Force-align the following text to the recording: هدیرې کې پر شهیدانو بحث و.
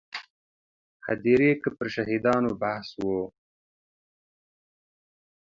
هدیرې 1.05 1.51
کې 1.61 1.69
پر 1.77 1.87
شهیدانو 1.95 2.51
بحث 2.61 2.89
و. 3.01 3.03